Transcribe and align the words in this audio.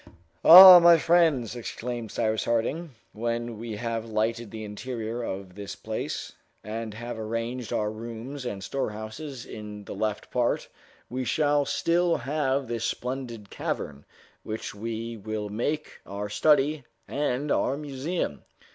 "Ah, 0.43 0.79
my 0.79 0.97
friends!" 0.97 1.55
exclaimed 1.55 2.09
Cyrus 2.11 2.45
Harding, 2.45 2.95
"when 3.13 3.59
we 3.59 3.75
have 3.75 4.09
lighted 4.09 4.49
the 4.49 4.63
interior 4.63 5.21
of 5.21 5.53
this 5.53 5.75
place, 5.75 6.31
and 6.63 6.95
have 6.95 7.19
arranged 7.19 7.71
our 7.71 7.91
rooms 7.91 8.43
and 8.43 8.63
storehouses 8.63 9.45
in 9.45 9.83
the 9.85 9.93
left 9.93 10.31
part, 10.31 10.69
we 11.07 11.23
shall 11.23 11.65
still 11.65 12.17
have 12.17 12.67
this 12.67 12.83
splendid 12.85 13.51
cavern, 13.51 14.03
which 14.41 14.73
we 14.73 15.17
will 15.17 15.49
make 15.49 15.99
our 16.07 16.29
study 16.29 16.83
and 17.07 17.51
our 17.51 17.77
museum!" 17.77 18.43